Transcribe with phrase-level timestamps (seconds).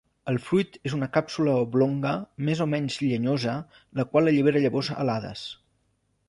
[0.31, 2.13] El fruit és una càpsula oblonga
[2.47, 3.53] més o menys llenyosa
[4.01, 5.47] la qual allibera llavors alades.